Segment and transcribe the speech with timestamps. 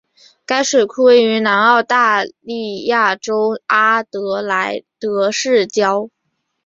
[0.47, 6.09] 该水库位于南澳大利亚州阿德莱德市郊。